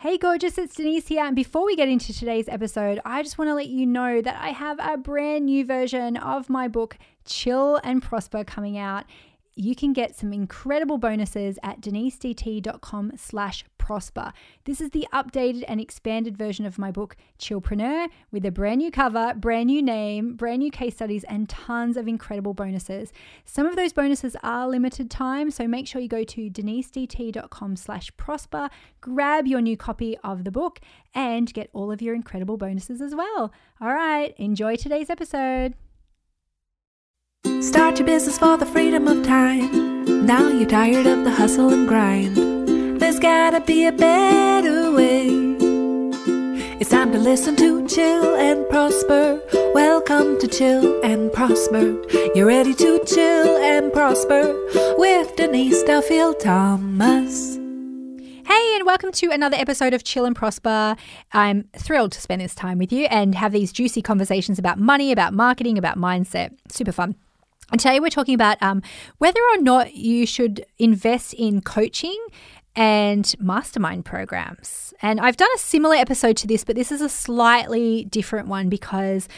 [0.00, 1.24] Hey, gorgeous, it's Denise here.
[1.24, 4.40] And before we get into today's episode, I just want to let you know that
[4.40, 9.06] I have a brand new version of my book, Chill and Prosper, coming out
[9.58, 14.32] you can get some incredible bonuses at denisedt.com slash prosper.
[14.64, 18.92] This is the updated and expanded version of my book, Chillpreneur, with a brand new
[18.92, 23.12] cover, brand new name, brand new case studies, and tons of incredible bonuses.
[23.44, 28.16] Some of those bonuses are limited time, so make sure you go to denisedt.com slash
[28.16, 28.68] prosper,
[29.00, 30.80] grab your new copy of the book,
[31.14, 33.52] and get all of your incredible bonuses as well.
[33.80, 35.74] All right, enjoy today's episode.
[37.44, 40.26] Start your business for the freedom of time.
[40.26, 42.36] Now you're tired of the hustle and grind.
[43.00, 45.28] There's gotta be a better way.
[46.80, 49.40] It's time to listen to Chill and Prosper.
[49.74, 52.00] Welcome to Chill and Prosper.
[52.34, 54.54] You're ready to chill and prosper
[54.96, 57.56] with Denise Duffield Thomas.
[57.56, 60.96] Hey, and welcome to another episode of Chill and Prosper.
[61.32, 65.12] I'm thrilled to spend this time with you and have these juicy conversations about money,
[65.12, 66.56] about marketing, about mindset.
[66.70, 67.14] Super fun.
[67.70, 68.82] And today we're talking about um,
[69.18, 72.16] whether or not you should invest in coaching
[72.74, 74.94] and mastermind programs.
[75.02, 78.68] And I've done a similar episode to this, but this is a slightly different one
[78.68, 79.28] because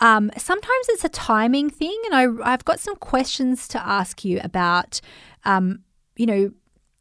[0.00, 1.96] um, sometimes it's a timing thing.
[2.10, 5.00] And I, have got some questions to ask you about,
[5.44, 5.80] um,
[6.16, 6.50] you know,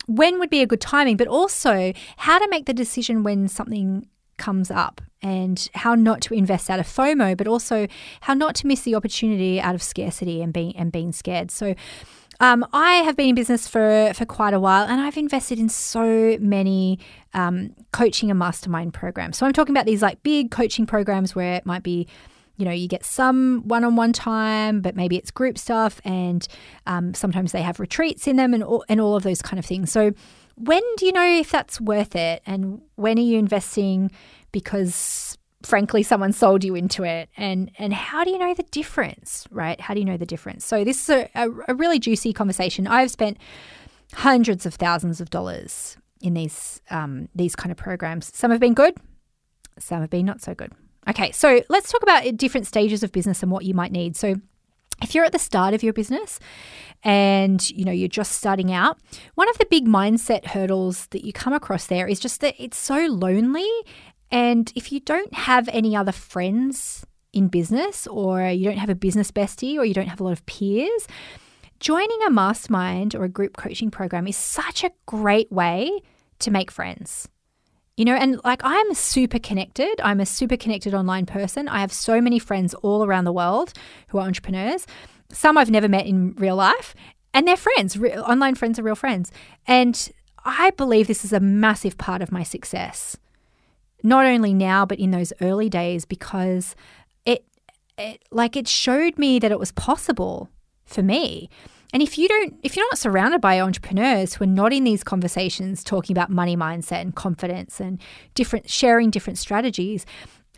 [0.06, 4.08] when would be a good timing, but also how to make the decision when something
[4.38, 7.88] comes up and how not to invest out of FOMO, but also
[8.22, 11.52] how not to miss the opportunity out of scarcity and being and being scared.
[11.52, 11.76] So
[12.40, 15.70] um, I have been in business for for quite a while, and I've invested in
[15.70, 17.00] so many
[17.34, 19.38] um, coaching and mastermind programs.
[19.38, 22.08] So I'm talking about these like big coaching programs where it might be
[22.58, 26.48] you know, you get some one on one time, but maybe it's group stuff, and
[26.88, 29.66] um, sometimes they have retreats in them and all, and all of those kind of
[29.66, 29.92] things.
[29.92, 30.12] So,
[30.58, 32.42] when do you know if that's worth it?
[32.46, 34.12] And when are you investing?
[34.52, 37.30] Because frankly someone sold you into it.
[37.38, 39.80] And and how do you know the difference right?
[39.80, 40.66] How do you know the difference?
[40.66, 42.88] So this is a, a, a really juicy conversation.
[42.88, 43.38] I've spent
[44.14, 48.36] hundreds of thousands of dollars in these um, these kind of programs.
[48.36, 48.96] Some have been good
[49.80, 50.72] some have been not so good.
[51.08, 54.18] Okay so let's talk about different stages of business and what you might need.
[54.18, 54.36] So
[55.02, 56.40] if you're at the start of your business
[57.04, 58.98] and you know you're just starting out
[59.36, 62.78] one of the big mindset hurdles that you come across there is just that it's
[62.78, 63.70] so lonely.
[64.30, 68.96] And if you don't have any other friends in business or you don't have a
[68.96, 71.08] business bestie or you don't have a lot of peers
[71.80, 75.92] joining a mastermind or a group coaching program is such a great way
[76.40, 77.28] to make friends
[77.98, 80.00] you know, and like I'm super connected.
[80.04, 81.68] I'm a super connected online person.
[81.68, 83.74] I have so many friends all around the world
[84.10, 84.86] who are entrepreneurs.
[85.32, 86.94] Some I've never met in real life,
[87.34, 87.98] and they're friends.
[87.98, 89.32] Re- online friends are real friends.
[89.66, 90.10] And
[90.46, 93.18] I believe this is a massive part of my success.
[94.04, 96.76] Not only now, but in those early days, because
[97.26, 97.44] it,
[97.98, 100.50] it like it showed me that it was possible
[100.86, 101.50] for me.
[101.94, 105.04] And if you don't, if you're not surrounded by entrepreneurs who are not in these
[105.04, 108.02] conversations talking about money mindset and confidence and
[108.34, 110.06] different sharing different strategies,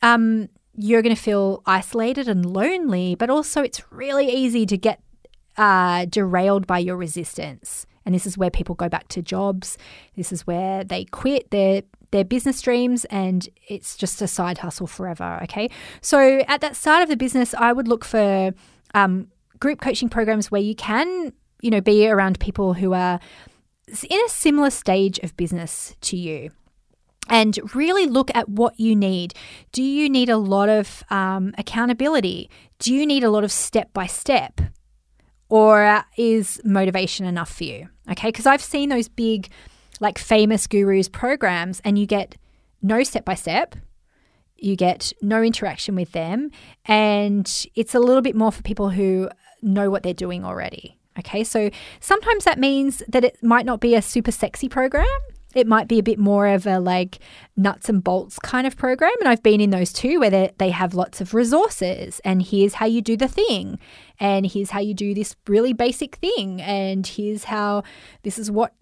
[0.01, 3.15] um, you're going to feel isolated and lonely.
[3.15, 5.01] But also, it's really easy to get
[5.57, 7.85] uh, derailed by your resistance.
[8.05, 9.77] And this is where people go back to jobs.
[10.15, 14.87] This is where they quit their their business dreams and it's just a side hustle
[14.87, 15.39] forever.
[15.43, 15.69] Okay.
[16.01, 18.51] So at that start of the business, I would look for
[18.95, 19.27] um,
[19.59, 23.19] group coaching programs where you can, you know, be around people who are
[24.09, 26.51] in a similar stage of business to you
[27.27, 29.33] and really look at what you need.
[29.71, 32.49] Do you need a lot of um, accountability?
[32.79, 34.61] Do you need a lot of step by step?
[35.49, 37.89] Or is motivation enough for you?
[38.11, 39.49] Okay, because I've seen those big,
[39.99, 42.35] like famous gurus programs, and you get
[42.81, 43.75] no step by step,
[44.57, 46.51] you get no interaction with them,
[46.85, 49.29] and it's a little bit more for people who
[49.61, 50.97] know what they're doing already.
[51.17, 55.07] Okay, so sometimes that means that it might not be a super sexy program.
[55.55, 57.19] It might be a bit more of a like
[57.57, 59.11] nuts and bolts kind of program.
[59.19, 62.21] And I've been in those too, where they, they have lots of resources.
[62.23, 63.79] And here's how you do the thing.
[64.19, 66.61] And here's how you do this really basic thing.
[66.61, 67.83] And here's how
[68.21, 68.75] this is what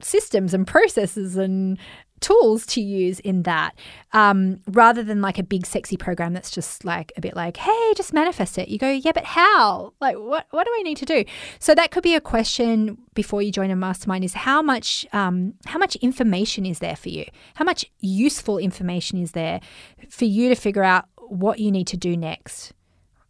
[0.00, 1.76] systems and processes and
[2.22, 3.74] tools to use in that
[4.12, 7.92] um, rather than like a big sexy program that's just like a bit like hey
[7.96, 8.68] just manifest it.
[8.68, 9.92] You go yeah but how?
[10.00, 11.24] Like what what do i need to do?
[11.58, 15.54] So that could be a question before you join a mastermind is how much um,
[15.66, 17.24] how much information is there for you?
[17.54, 19.60] How much useful information is there
[20.08, 22.72] for you to figure out what you need to do next?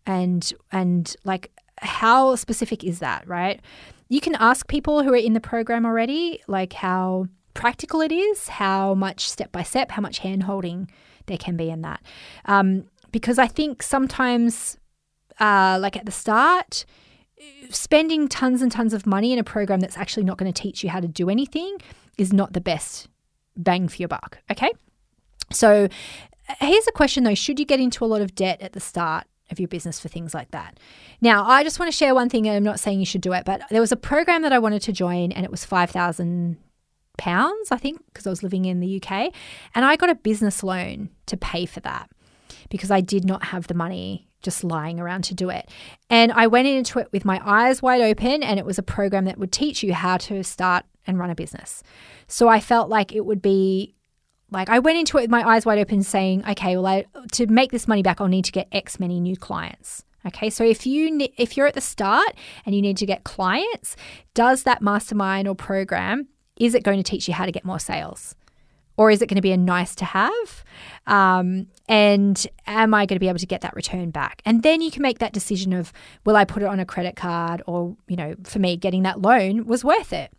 [0.06, 3.60] And and like how specific is that right?
[4.08, 8.49] You can ask people who are in the program already like how practical it is,
[8.49, 10.90] how much step by step, how much hand holding
[11.26, 12.02] there can be in that.
[12.46, 14.78] Um, because I think sometimes,
[15.38, 16.84] uh, like at the start,
[17.70, 20.82] spending tons and tons of money in a program that's actually not going to teach
[20.82, 21.78] you how to do anything
[22.19, 23.08] is not the best
[23.56, 24.38] bang for your buck.
[24.50, 24.72] Okay.
[25.50, 25.88] So
[26.60, 29.26] here's a question though Should you get into a lot of debt at the start?
[29.50, 30.81] Of your business for things like that.
[31.20, 33.44] Now, I just want to share one thing, I'm not saying you should do it,
[33.44, 36.56] but there was a program that I wanted to join, and it was five thousand
[37.18, 39.32] pounds, I think, because I was living in the UK,
[39.74, 42.10] and I got a business loan to pay for that
[42.70, 45.70] because I did not have the money just lying around to do it.
[46.10, 49.24] And I went into it with my eyes wide open, and it was a program
[49.26, 51.82] that would teach you how to start and run a business.
[52.26, 53.94] So I felt like it would be
[54.50, 57.46] like I went into it with my eyes wide open saying, okay, well I to
[57.46, 60.04] make this money back I'll need to get X many new clients.
[60.26, 63.96] Okay, so if you if you're at the start and you need to get clients,
[64.34, 67.78] does that mastermind or program is it going to teach you how to get more
[67.78, 68.34] sales?
[68.96, 70.64] Or is it going to be a nice to have?
[71.06, 74.43] Um, and am I going to be able to get that return back?
[74.44, 75.93] And then you can make that decision of
[76.25, 79.22] will I put it on a credit card or, you know, for me, getting that
[79.22, 80.31] loan was worth it.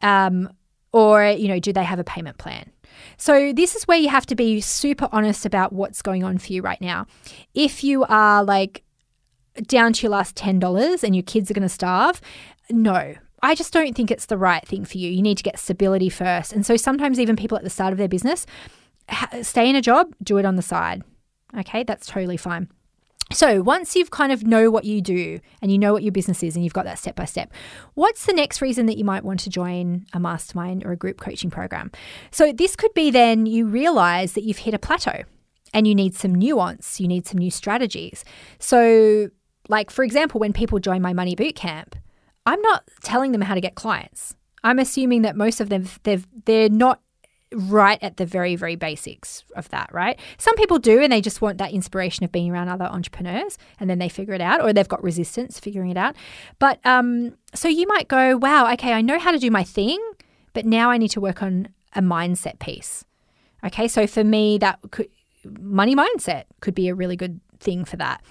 [0.00, 0.50] Um,
[0.92, 2.70] or, you know, do they have a payment plan?
[3.18, 6.52] So, this is where you have to be super honest about what's going on for
[6.52, 7.06] you right now.
[7.54, 8.82] If you are like
[9.66, 12.20] down to your last $10 and your kids are going to starve,
[12.70, 15.10] no, I just don't think it's the right thing for you.
[15.10, 16.52] You need to get stability first.
[16.52, 18.46] And so sometimes even people at the start of their business
[19.42, 21.02] stay in a job, do it on the side.
[21.58, 22.68] Okay, that's totally fine.
[23.30, 26.42] So, once you've kind of know what you do and you know what your business
[26.42, 27.52] is and you've got that step by step,
[27.92, 31.20] what's the next reason that you might want to join a mastermind or a group
[31.20, 31.90] coaching program?
[32.30, 35.24] So, this could be then you realize that you've hit a plateau
[35.74, 38.24] and you need some nuance, you need some new strategies.
[38.58, 39.28] So,
[39.68, 41.96] like for example, when people join my money boot camp,
[42.48, 44.34] I'm not telling them how to get clients.
[44.64, 47.02] I'm assuming that most of them they've they're not
[47.52, 50.18] right at the very very basics of that, right?
[50.38, 53.90] Some people do and they just want that inspiration of being around other entrepreneurs and
[53.90, 56.16] then they figure it out or they've got resistance figuring it out.
[56.58, 60.00] But um so you might go, "Wow, okay, I know how to do my thing,
[60.54, 63.04] but now I need to work on a mindset piece."
[63.62, 63.88] Okay?
[63.88, 65.08] So for me that could
[65.60, 68.22] money mindset could be a really good thing for that.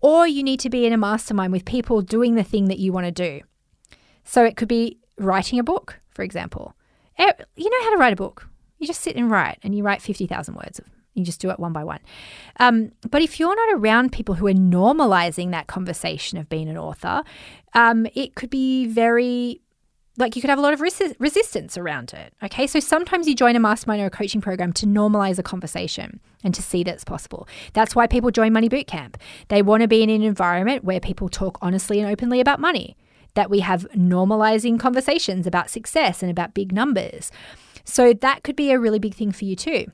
[0.00, 2.90] Or you need to be in a mastermind with people doing the thing that you
[2.92, 3.42] want to do.
[4.26, 6.74] So it could be writing a book, for example.
[7.18, 8.46] You know how to write a book.
[8.78, 10.80] You just sit and write, and you write 50,000 words.
[11.14, 12.00] You just do it one by one.
[12.60, 16.76] Um, but if you're not around people who are normalizing that conversation of being an
[16.76, 17.22] author,
[17.72, 19.62] um, it could be very
[20.18, 22.32] like you could have a lot of res- resistance around it.
[22.42, 26.20] Okay, so sometimes you join a mastermind or a coaching program to normalize a conversation
[26.42, 27.46] and to see that it's possible.
[27.74, 29.16] That's why people join Money Bootcamp.
[29.48, 32.96] They want to be in an environment where people talk honestly and openly about money
[33.36, 37.30] that we have normalizing conversations about success and about big numbers.
[37.84, 39.86] So that could be a really big thing for you too.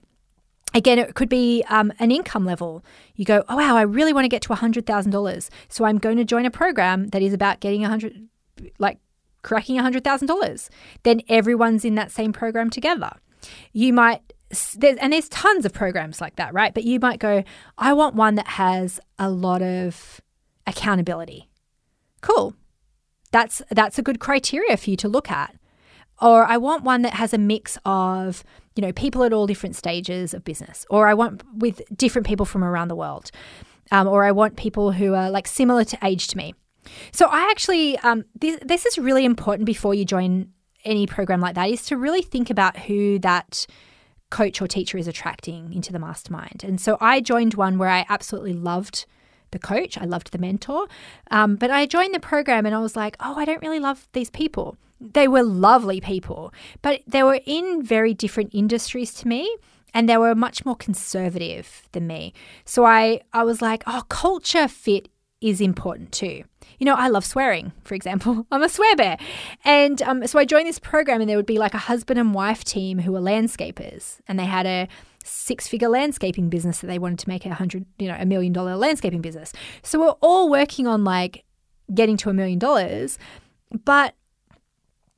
[0.74, 2.82] Again, it could be um, an income level.
[3.14, 5.48] You go, oh wow, I really want to get to $100,000.
[5.68, 8.28] So I'm going to join a program that is about getting 100,
[8.78, 8.98] like
[9.42, 10.68] cracking $100,000.
[11.02, 13.10] Then everyone's in that same program together.
[13.72, 14.22] You might,
[14.78, 16.72] there's, and there's tons of programs like that, right?
[16.72, 17.44] But you might go,
[17.76, 20.22] I want one that has a lot of
[20.66, 21.50] accountability.
[22.22, 22.54] Cool
[23.32, 25.56] that's that's a good criteria for you to look at.
[26.20, 28.44] Or I want one that has a mix of,
[28.76, 30.86] you know, people at all different stages of business.
[30.88, 33.32] Or I want with different people from around the world.
[33.90, 36.54] Um, or I want people who are like similar to age to me.
[37.10, 40.48] So I actually, um, this, this is really important before you join
[40.84, 43.66] any program like that, is to really think about who that
[44.30, 46.64] coach or teacher is attracting into the mastermind.
[46.64, 49.06] And so I joined one where I absolutely loved
[49.52, 49.96] the coach.
[49.96, 50.86] I loved the mentor.
[51.30, 54.08] Um, but I joined the program and I was like, oh, I don't really love
[54.12, 54.76] these people.
[55.00, 59.56] They were lovely people, but they were in very different industries to me
[59.94, 62.32] and they were much more conservative than me.
[62.64, 65.08] So I, I was like, oh, culture fit
[65.40, 66.44] is important too.
[66.78, 68.46] You know, I love swearing, for example.
[68.52, 69.18] I'm a swear bear.
[69.64, 72.32] And um, so I joined this program, and there would be like a husband and
[72.32, 74.88] wife team who were landscapers, and they had a
[75.24, 78.52] six figure landscaping business that they wanted to make a hundred, you know, a million
[78.52, 79.52] dollar landscaping business.
[79.82, 81.44] So we're all working on like
[81.92, 83.18] getting to a million dollars.
[83.84, 84.14] But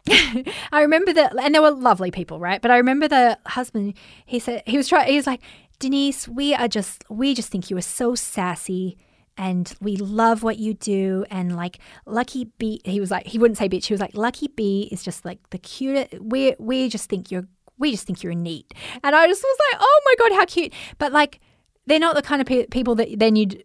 [0.08, 2.60] I remember that, and they were lovely people, right?
[2.60, 3.94] But I remember the husband,
[4.26, 5.40] he said, he was trying, he was like,
[5.78, 8.96] Denise, we are just, we just think you are so sassy
[9.36, 11.24] and we love what you do.
[11.30, 14.48] And like Lucky B, he was like, he wouldn't say bitch, he was like, Lucky
[14.48, 16.20] B is just like the cutest.
[16.20, 18.72] We, we just think you're we just think you're neat.
[19.02, 20.72] And I just was like, oh my God, how cute.
[20.98, 21.40] But like,
[21.86, 23.64] they're not the kind of pe- people that then you'd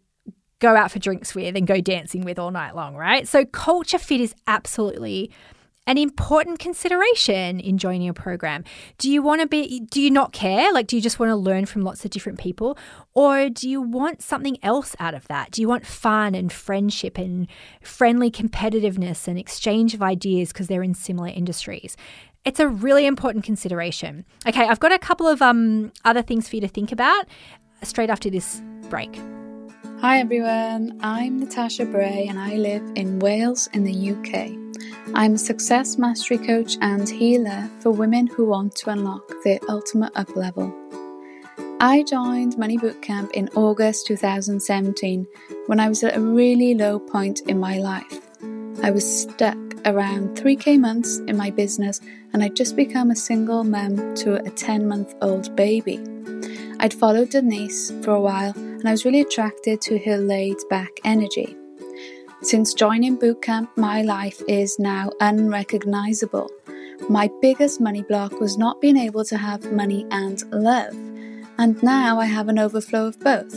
[0.59, 3.27] go out for drinks with and go dancing with all night long, right?
[3.27, 5.31] So culture fit is absolutely
[5.87, 8.63] an important consideration in joining a program.
[8.99, 10.71] Do you want to be, do you not care?
[10.71, 12.77] Like, do you just want to learn from lots of different people?
[13.15, 15.49] Or do you want something else out of that?
[15.49, 17.47] Do you want fun and friendship and
[17.81, 21.97] friendly competitiveness and exchange of ideas because they're in similar industries?
[22.45, 24.25] It's a really important consideration.
[24.47, 27.25] Okay, I've got a couple of um, other things for you to think about
[27.83, 29.19] straight after this break.
[29.99, 34.51] Hi everyone, I'm Natasha Bray and I live in Wales in the UK.
[35.13, 40.13] I'm a success mastery coach and healer for women who want to unlock their ultimate
[40.15, 40.73] up level.
[41.81, 45.27] I joined Money Bootcamp in August 2017
[45.67, 48.19] when I was at a really low point in my life.
[48.81, 51.99] I was stuck around 3k months in my business
[52.33, 55.99] and I'd just become a single mum to a 10 month old baby.
[56.79, 60.91] I'd followed Denise for a while and I was really attracted to her laid back
[61.03, 61.55] energy.
[62.41, 66.49] Since joining bootcamp, my life is now unrecognizable.
[67.09, 70.93] My biggest money block was not being able to have money and love,
[71.57, 73.51] and now I have an overflow of both.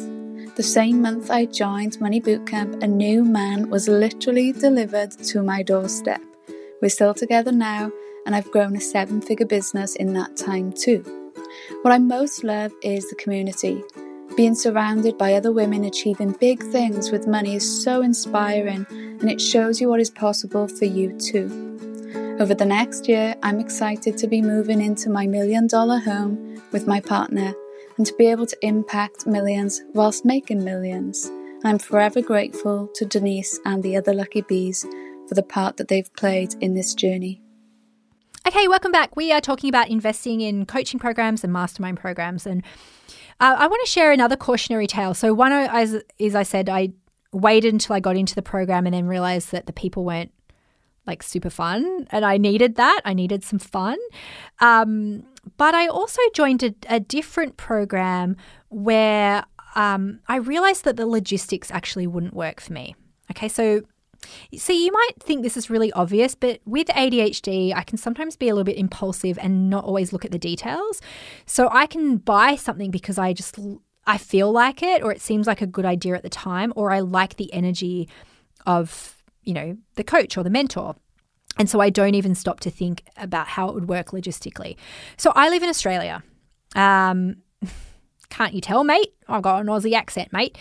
[0.56, 5.62] The same month I joined Money Bootcamp, a new man was literally delivered to my
[5.62, 6.20] doorstep.
[6.82, 7.90] We're still together now,
[8.26, 11.04] and I've grown a seven figure business in that time too.
[11.82, 13.82] What I most love is the community.
[14.36, 19.40] Being surrounded by other women achieving big things with money is so inspiring and it
[19.40, 21.70] shows you what is possible for you too.
[22.40, 26.86] Over the next year, I'm excited to be moving into my million dollar home with
[26.86, 27.54] my partner
[27.98, 31.30] and to be able to impact millions whilst making millions.
[31.62, 34.86] I'm forever grateful to Denise and the other lucky bees
[35.28, 37.41] for the part that they've played in this journey.
[38.44, 39.14] Okay, welcome back.
[39.14, 42.64] We are talking about investing in coaching programs and mastermind programs and
[43.38, 45.14] uh, I want to share another cautionary tale.
[45.14, 46.90] So, one as is I said, I
[47.32, 50.32] waited until I got into the program and then realized that the people weren't
[51.06, 53.00] like super fun, and I needed that.
[53.04, 53.98] I needed some fun.
[54.60, 55.24] Um,
[55.56, 58.36] but I also joined a, a different program
[58.68, 59.44] where
[59.74, 62.94] um, I realized that the logistics actually wouldn't work for me.
[63.30, 63.82] Okay, so
[64.56, 68.48] See, you might think this is really obvious, but with ADHD, I can sometimes be
[68.48, 71.00] a little bit impulsive and not always look at the details.
[71.46, 73.58] So I can buy something because I just
[74.06, 76.90] I feel like it or it seems like a good idea at the time or
[76.90, 78.08] I like the energy
[78.66, 80.96] of, you know, the coach or the mentor.
[81.58, 84.76] And so I don't even stop to think about how it would work logistically.
[85.16, 86.22] So I live in Australia.
[86.74, 87.36] Um,
[88.30, 89.12] can't you tell, mate?
[89.28, 90.56] I've got an Aussie accent, mate.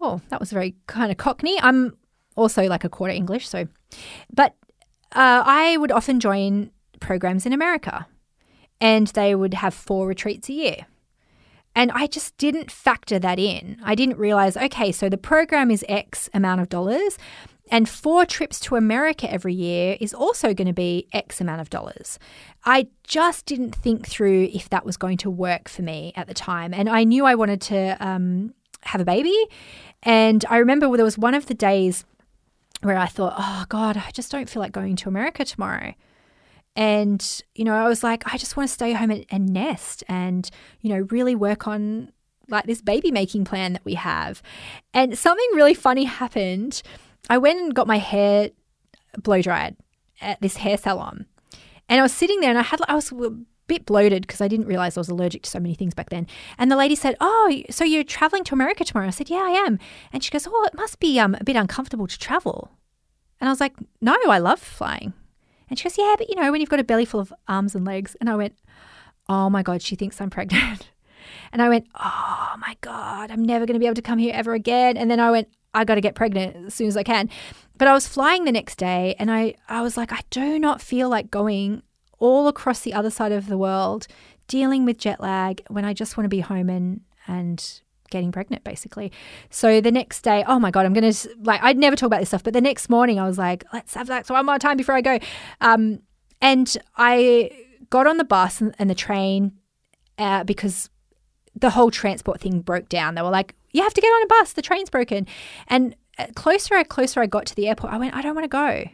[0.00, 1.58] Oh, that was very kind of cockney.
[1.60, 1.96] I'm
[2.36, 3.48] also like a quarter English.
[3.48, 3.68] So,
[4.32, 4.54] but
[5.12, 8.06] uh, I would often join programs in America,
[8.80, 10.86] and they would have four retreats a year.
[11.76, 13.78] And I just didn't factor that in.
[13.84, 17.18] I didn't realize, okay, so the program is X amount of dollars,
[17.70, 21.70] and four trips to America every year is also going to be X amount of
[21.70, 22.18] dollars.
[22.64, 26.34] I just didn't think through if that was going to work for me at the
[26.34, 26.74] time.
[26.74, 29.36] And I knew I wanted to um, have a baby.
[30.02, 32.04] And I remember there was one of the days
[32.84, 35.94] where I thought, oh God, I just don't feel like going to America tomorrow.
[36.76, 40.02] And, you know, I was like, I just want to stay home and, and nest
[40.08, 40.50] and,
[40.80, 42.12] you know, really work on
[42.48, 44.42] like this baby making plan that we have.
[44.92, 46.82] And something really funny happened.
[47.30, 48.50] I went and got my hair
[49.22, 49.76] blow dried
[50.20, 51.26] at this hair salon.
[51.88, 53.12] And I was sitting there and I had I was
[53.66, 56.26] bit bloated because I didn't realize I was allergic to so many things back then.
[56.58, 59.50] And the lady said, "Oh, so you're traveling to America tomorrow?" I said, "Yeah, I
[59.50, 59.78] am."
[60.12, 62.70] And she goes, "Oh, it must be um, a bit uncomfortable to travel."
[63.40, 65.12] And I was like, no, I love flying.
[65.68, 67.74] And she goes, yeah, but you know, when you've got a belly full of arms
[67.74, 68.16] and legs.
[68.20, 68.54] And I went,
[69.28, 70.90] oh my God, she thinks I'm pregnant.
[71.52, 74.32] And I went, oh my God, I'm never going to be able to come here
[74.34, 74.96] ever again.
[74.96, 77.30] And then I went, I got to get pregnant as soon as I can.
[77.78, 80.82] But I was flying the next day and I, I was like, I do not
[80.82, 81.82] feel like going
[82.24, 84.06] all across the other side of the world
[84.48, 88.64] dealing with jet lag when I just want to be home and, and getting pregnant
[88.64, 89.12] basically.
[89.50, 91.12] So the next day, oh my God, I'm to,
[91.42, 93.92] like, I'd never talk about this stuff, but the next morning I was like, let's
[93.92, 95.18] have that one more time before I go.
[95.60, 96.00] Um,
[96.40, 97.50] and I
[97.90, 99.52] got on the bus and, and the train
[100.16, 100.88] uh, because
[101.54, 103.16] the whole transport thing broke down.
[103.16, 105.26] They were like, you have to get on a bus, the train's broken.
[105.68, 108.44] And uh, closer and closer I got to the airport, I went, I don't want
[108.44, 108.84] to go.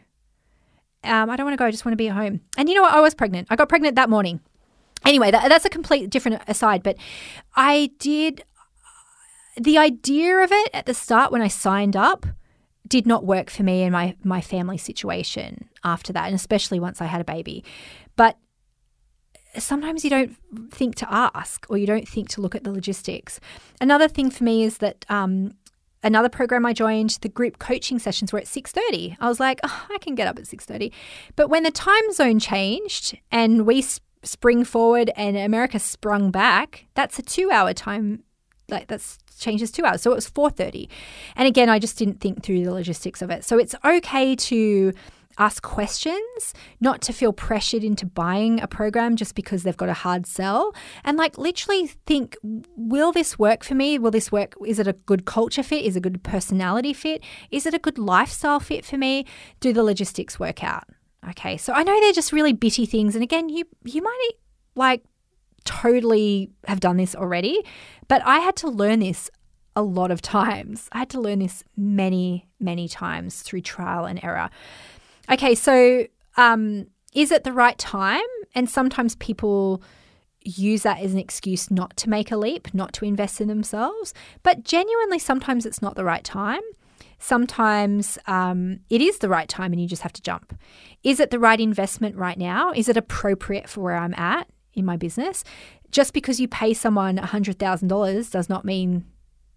[1.03, 1.65] Um, I don't want to go.
[1.65, 2.41] I just want to be at home.
[2.57, 2.93] And you know what?
[2.93, 3.47] I was pregnant.
[3.49, 4.39] I got pregnant that morning.
[5.05, 6.83] Anyway, that, that's a complete different aside.
[6.83, 6.97] But
[7.55, 8.43] I did
[9.57, 12.25] the idea of it at the start when I signed up
[12.87, 17.01] did not work for me and my my family situation after that, and especially once
[17.01, 17.63] I had a baby.
[18.15, 18.37] But
[19.57, 20.35] sometimes you don't
[20.71, 23.39] think to ask or you don't think to look at the logistics.
[23.79, 25.53] Another thing for me is that um,
[26.03, 29.17] another program I joined, the group coaching sessions were at 6:30.
[29.19, 30.91] I was like, oh, I can get up at 6:30.
[31.35, 36.85] But when the time zone changed and we sp- spring forward and America sprung back,
[36.93, 38.23] that's a 2-hour time
[38.69, 40.01] like that's changes 2 hours.
[40.01, 40.87] So it was 4:30.
[41.35, 43.43] And again, I just didn't think through the logistics of it.
[43.43, 44.93] So it's okay to
[45.41, 49.93] ask questions, not to feel pressured into buying a program just because they've got a
[49.93, 50.75] hard sell.
[51.03, 52.37] And like literally think,
[52.77, 53.97] will this work for me?
[53.97, 54.53] Will this work?
[54.65, 55.83] Is it a good culture fit?
[55.83, 57.23] Is it a good personality fit?
[57.49, 59.25] Is it a good lifestyle fit for me?
[59.59, 60.83] Do the logistics work out?
[61.29, 63.15] Okay, so I know they're just really bitty things.
[63.15, 64.31] And again, you you might
[64.75, 65.03] like
[65.65, 67.59] totally have done this already,
[68.07, 69.29] but I had to learn this
[69.75, 70.87] a lot of times.
[70.91, 74.49] I had to learn this many, many times through trial and error.
[75.29, 76.05] Okay, so
[76.37, 78.21] um, is it the right time?
[78.55, 79.81] And sometimes people
[80.43, 84.13] use that as an excuse not to make a leap, not to invest in themselves.
[84.43, 86.61] But genuinely, sometimes it's not the right time.
[87.19, 90.57] Sometimes um, it is the right time and you just have to jump.
[91.03, 92.71] Is it the right investment right now?
[92.71, 95.43] Is it appropriate for where I'm at in my business?
[95.91, 99.05] Just because you pay someone $100,000 does not mean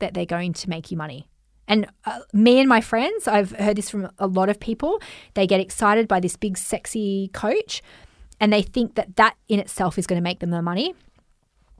[0.00, 1.28] that they're going to make you money.
[1.66, 5.00] And uh, me and my friends, I've heard this from a lot of people.
[5.34, 7.82] They get excited by this big, sexy coach
[8.40, 10.94] and they think that that in itself is going to make them the money.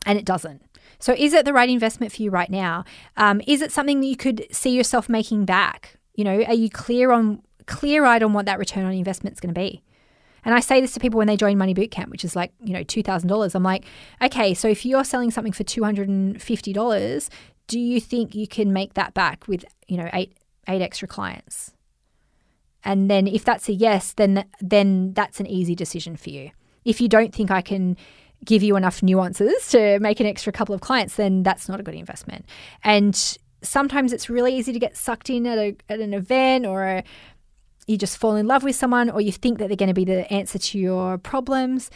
[0.06, 0.62] And it doesn't.
[0.98, 2.84] So, is it the right investment for you right now?
[3.16, 5.96] Um, is it something that you could see yourself making back?
[6.14, 9.40] You know, are you clear on clear eyed on what that return on investment is
[9.40, 9.82] going to be?
[10.44, 12.74] And I say this to people when they join Money Bootcamp, which is like, you
[12.74, 13.54] know, $2,000.
[13.54, 13.86] I'm like,
[14.20, 17.28] okay, so if you're selling something for $250,
[17.66, 20.36] do you think you can make that back with you know eight
[20.68, 21.72] eight extra clients?
[22.86, 26.50] And then if that's a yes then then that's an easy decision for you.
[26.84, 27.96] If you don't think i can
[28.44, 31.82] give you enough nuances to make an extra couple of clients then that's not a
[31.82, 32.44] good investment.
[32.82, 36.84] And sometimes it's really easy to get sucked in at, a, at an event or
[36.84, 37.04] a,
[37.86, 40.04] you just fall in love with someone or you think that they're going to be
[40.04, 41.90] the answer to your problems.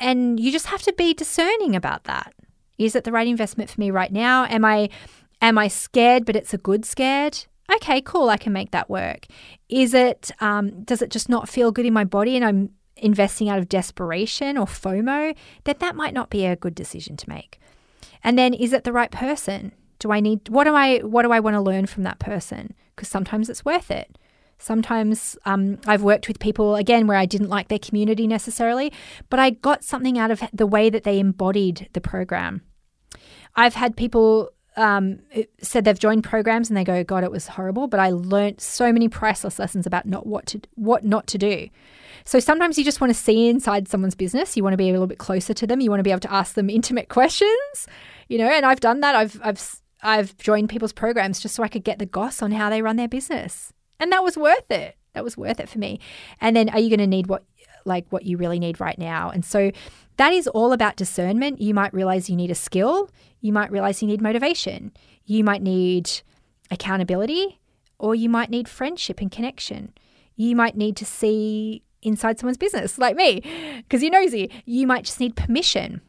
[0.00, 2.34] And you just have to be discerning about that
[2.78, 4.44] is it the right investment for me right now?
[4.46, 4.88] Am I
[5.40, 7.46] am I scared, but it's a good scared?
[7.74, 8.28] Okay, cool.
[8.28, 9.26] I can make that work.
[9.68, 10.30] Is it?
[10.40, 13.68] Um, does it just not feel good in my body, and I'm investing out of
[13.68, 15.34] desperation or FOMO?
[15.64, 17.58] Then that might not be a good decision to make.
[18.24, 19.72] And then, is it the right person?
[19.98, 20.48] Do I need?
[20.48, 20.98] What do I?
[20.98, 22.74] What do I want to learn from that person?
[22.94, 24.18] Because sometimes it's worth it.
[24.62, 28.92] Sometimes um, I've worked with people, again, where I didn't like their community necessarily,
[29.28, 32.62] but I got something out of the way that they embodied the program.
[33.56, 35.18] I've had people um,
[35.60, 38.92] said they've joined programs and they go, God, it was horrible, but I learned so
[38.92, 41.68] many priceless lessons about not what to what not to do.
[42.24, 44.56] So sometimes you just want to see inside someone's business.
[44.56, 45.80] You want to be a little bit closer to them.
[45.80, 47.88] You want to be able to ask them intimate questions,
[48.28, 48.48] you know.
[48.48, 49.16] And I've done that.
[49.16, 52.70] I've I've I've joined people's programs just so I could get the goss on how
[52.70, 53.72] they run their business.
[54.00, 54.96] And that was worth it.
[55.14, 56.00] That was worth it for me.
[56.40, 57.44] And then are you going to need what
[57.84, 59.30] like what you really need right now?
[59.30, 59.70] And so
[60.16, 61.60] that is all about discernment.
[61.60, 64.92] You might realize you need a skill, you might realize you need motivation,
[65.24, 66.10] you might need
[66.70, 67.60] accountability,
[67.98, 69.92] or you might need friendship and connection.
[70.36, 73.42] You might need to see inside someone's business, like me,
[73.78, 74.50] because you're nosy.
[74.64, 76.00] You might just need permission.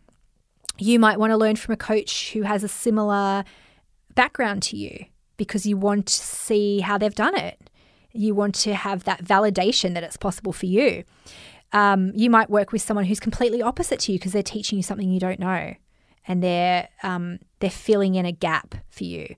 [0.80, 3.44] You might want to learn from a coach who has a similar
[4.16, 5.06] background to you
[5.38, 7.70] because you want to see how they've done it.
[8.14, 11.04] You want to have that validation that it's possible for you.
[11.72, 14.84] Um, you might work with someone who's completely opposite to you because they're teaching you
[14.84, 15.74] something you don't know,
[16.28, 19.36] and they're um, they're filling in a gap for you.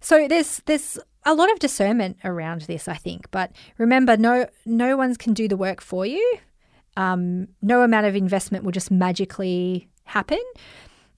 [0.00, 3.30] So there's there's a lot of discernment around this, I think.
[3.30, 6.38] But remember, no no one can do the work for you.
[6.96, 10.42] Um, no amount of investment will just magically happen.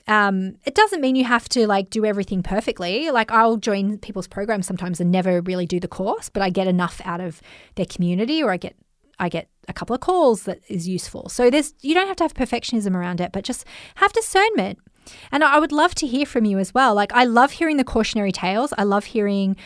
[0.08, 3.10] Um, it doesn't mean you have to like do everything perfectly.
[3.10, 6.66] Like I'll join people's programs sometimes and never really do the course, but I get
[6.66, 7.40] enough out of
[7.76, 8.76] their community or I get
[9.18, 11.28] I get a couple of calls that is useful.
[11.28, 13.64] So there's you don't have to have perfectionism around it, but just
[13.96, 14.78] have discernment.
[15.30, 16.94] And I would love to hear from you as well.
[16.94, 18.72] Like I love hearing the cautionary tales.
[18.76, 19.56] I love hearing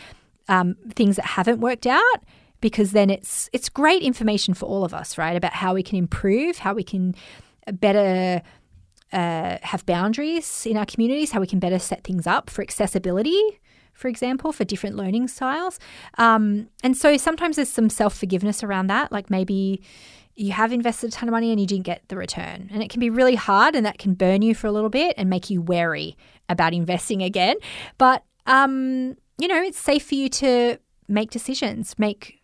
[0.47, 2.23] um, things that haven't worked out
[2.61, 5.35] because then it's it's great information for all of us, right?
[5.35, 7.15] About how we can improve, how we can
[7.73, 8.41] better
[9.13, 13.59] uh, have boundaries in our communities, how we can better set things up for accessibility,
[13.93, 15.79] for example, for different learning styles.
[16.17, 19.11] Um, and so sometimes there's some self forgiveness around that.
[19.11, 19.81] Like maybe
[20.35, 22.69] you have invested a ton of money and you didn't get the return.
[22.71, 25.15] And it can be really hard and that can burn you for a little bit
[25.17, 26.15] and make you wary
[26.47, 27.55] about investing again.
[27.97, 32.41] But, um, you know, it's safe for you to make decisions, make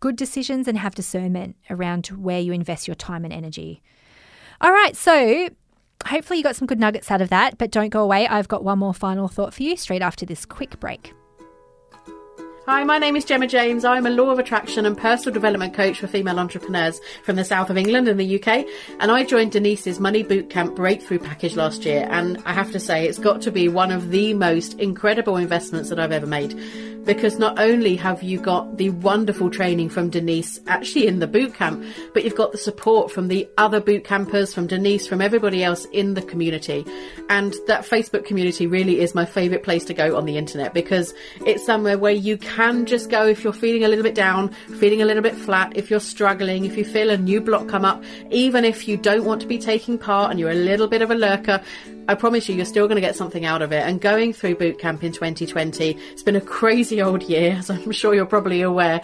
[0.00, 3.82] good decisions and have discernment around where you invest your time and energy.
[4.60, 5.48] All right, so
[6.06, 8.26] hopefully you got some good nuggets out of that, but don't go away.
[8.26, 11.12] I've got one more final thought for you straight after this quick break.
[12.68, 13.82] Hi, my name is Gemma James.
[13.82, 17.70] I'm a law of attraction and personal development coach for female entrepreneurs from the south
[17.70, 18.66] of England and the UK.
[19.00, 22.06] And I joined Denise's Money Bootcamp Breakthrough Package last year.
[22.10, 25.88] And I have to say, it's got to be one of the most incredible investments
[25.88, 26.60] that I've ever made
[27.06, 31.54] because not only have you got the wonderful training from Denise actually in the boot
[31.54, 35.64] camp, but you've got the support from the other boot campers, from Denise, from everybody
[35.64, 36.84] else in the community.
[37.30, 41.14] And that Facebook community really is my favorite place to go on the internet because
[41.46, 44.48] it's somewhere where you can just go if you're feeling a little bit down,
[44.80, 47.84] feeling a little bit flat, if you're struggling, if you feel a new block come
[47.84, 51.00] up, even if you don't want to be taking part and you're a little bit
[51.00, 51.62] of a lurker,
[52.08, 53.86] I promise you, you're still going to get something out of it.
[53.86, 57.92] And going through boot camp in 2020, it's been a crazy old year, as I'm
[57.92, 59.02] sure you're probably aware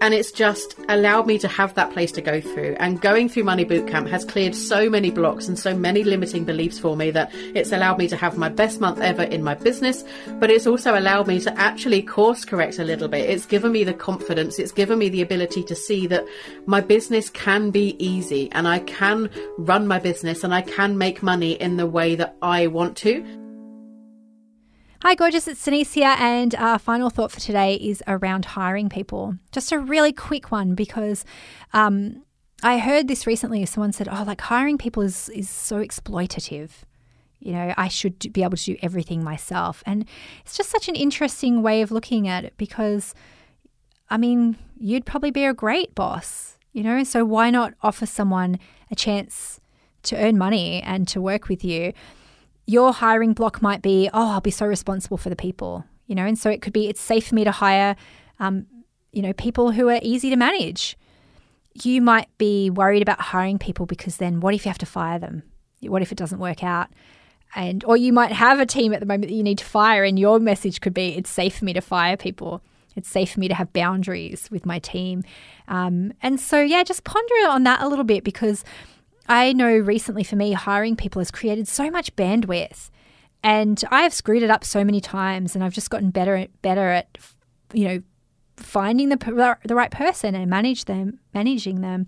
[0.00, 2.76] and it's just allowed me to have that place to go through.
[2.78, 6.78] And going through Money Bootcamp has cleared so many blocks and so many limiting beliefs
[6.78, 10.04] for me that it's allowed me to have my best month ever in my business,
[10.40, 13.28] but it's also allowed me to actually course correct a little bit.
[13.28, 16.24] It's given me the confidence, it's given me the ability to see that
[16.66, 21.22] my business can be easy and I can run my business and I can make
[21.22, 23.43] money in the way that I want to.
[25.06, 25.46] Hi, gorgeous.
[25.46, 29.36] It's Denise here, and our final thought for today is around hiring people.
[29.52, 31.26] Just a really quick one because
[31.74, 32.24] um,
[32.62, 33.66] I heard this recently.
[33.66, 36.70] Someone said, "Oh, like hiring people is is so exploitative."
[37.38, 40.06] You know, I should be able to do everything myself, and
[40.40, 43.14] it's just such an interesting way of looking at it because,
[44.08, 46.56] I mean, you'd probably be a great boss.
[46.72, 48.58] You know, so why not offer someone
[48.90, 49.60] a chance
[50.04, 51.92] to earn money and to work with you?
[52.66, 56.24] Your hiring block might be, oh, I'll be so responsible for the people, you know,
[56.24, 57.96] and so it could be it's safe for me to hire,
[58.40, 58.66] um,
[59.12, 60.96] you know, people who are easy to manage.
[61.82, 65.18] You might be worried about hiring people because then what if you have to fire
[65.18, 65.42] them?
[65.80, 66.88] What if it doesn't work out?
[67.54, 70.02] And or you might have a team at the moment that you need to fire,
[70.02, 72.62] and your message could be, it's safe for me to fire people.
[72.96, 75.22] It's safe for me to have boundaries with my team.
[75.68, 78.64] Um, and so, yeah, just ponder on that a little bit because
[79.26, 82.90] I know recently for me, hiring people has created so much bandwidth.
[83.42, 86.62] And I have screwed it up so many times, and I've just gotten better, and
[86.62, 87.18] better at,
[87.72, 88.02] you know,
[88.56, 92.06] finding the the right person and manage them managing them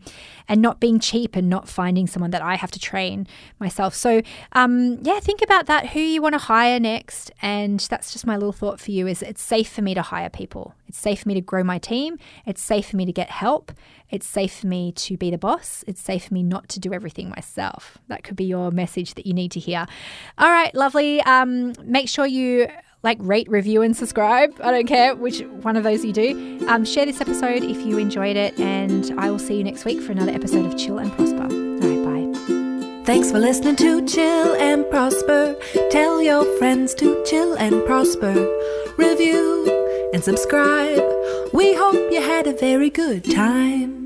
[0.49, 3.27] and not being cheap and not finding someone that I have to train
[3.59, 3.95] myself.
[3.95, 8.27] So um, yeah, think about that who you want to hire next and that's just
[8.27, 10.75] my little thought for you is it's safe for me to hire people.
[10.87, 12.19] It's safe for me to grow my team.
[12.47, 13.73] It's safe for me to get help.
[14.09, 15.83] It's safe for me to be the boss.
[15.89, 17.99] It's safe for me not to do everything myself.
[18.07, 19.87] That could be your message that you need to hear.
[20.39, 21.21] All right, lovely.
[21.23, 22.69] Um, make sure you
[23.03, 24.59] like rate, review, and subscribe.
[24.63, 26.67] I don't care which one of those you do.
[26.69, 30.01] Um, share this episode if you enjoyed it, and I will see you next week
[30.01, 31.43] for another episode of Chill and Prosper.
[31.45, 33.03] All right, bye.
[33.05, 35.57] Thanks for listening to Chill and Prosper.
[35.91, 38.35] Tell your friends to chill and prosper.
[38.97, 41.03] Review and subscribe.
[41.53, 44.06] We hope you had a very good time.